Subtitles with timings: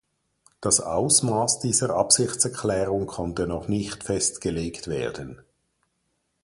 [0.61, 5.43] Das Ausmaß dieser Absichtserklärung konnte noch nicht festgelegt werden.